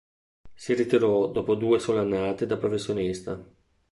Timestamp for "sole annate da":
1.77-2.57